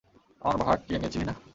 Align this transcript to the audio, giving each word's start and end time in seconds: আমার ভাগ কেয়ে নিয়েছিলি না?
আমার 0.41 0.57
ভাগ 0.63 0.77
কেয়ে 0.85 0.99
নিয়েছিলি 0.99 1.25
না? 1.25 1.33